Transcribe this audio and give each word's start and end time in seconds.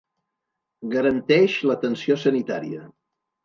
Garanteix 0.95 1.59
l'atenció 1.67 2.21
sanitària. 2.25 2.87